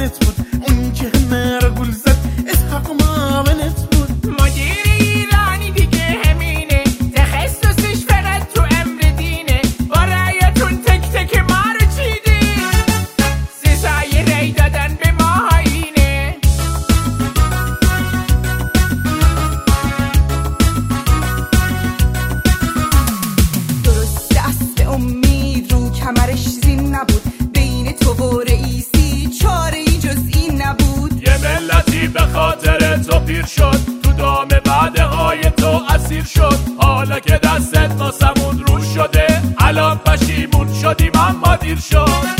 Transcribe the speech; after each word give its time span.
عقلت 0.00 0.24
بود. 0.24 0.46
اون 0.68 0.92
که 0.92 1.04
همه 1.18 1.60
گل 1.60 1.90
زد 1.90 2.16
اسحاق 2.48 2.90
معاونت 2.90 3.80
بود. 3.80 3.89
خاطر 32.50 32.96
تو 32.96 33.20
پیر 33.20 33.46
شد 33.46 33.80
تو 34.02 34.12
دام 34.12 34.48
بعد 34.48 34.98
های 34.98 35.40
تو 35.50 35.82
اسیر 35.88 36.24
شد. 36.24 36.58
حالا 36.78 37.20
که 37.20 37.38
دستت 37.38 37.92
ناسمون 37.92 38.64
رو 38.66 38.80
شده 38.94 39.42
الان 39.58 39.98
پشیمون 39.98 40.74
شدیم 40.82 41.12
اما 41.14 41.56
دیر 41.56 41.78
شد. 41.78 42.39